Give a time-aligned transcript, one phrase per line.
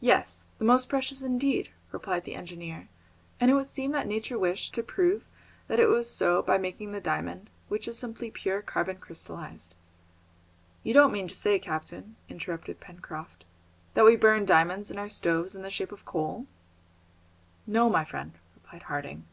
[0.00, 2.88] "Yes, the most precious indeed," replied the engineer;
[3.38, 5.26] "and it would seem that nature wished to prove
[5.66, 9.74] that it was so by making the diamond, which is simply pure carbon crystallised."
[10.82, 13.44] "You don't mean to say, captain," interrupted Pencroft,
[13.92, 16.46] "that we burn diamonds in our stoves in the shape of coal?"
[17.66, 19.26] "No, my friend," replied Harding.